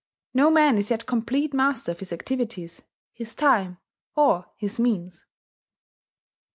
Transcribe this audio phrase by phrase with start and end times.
[0.33, 2.81] No man is yet complete master of his activities,
[3.13, 3.77] his time,
[4.15, 5.27] or his means.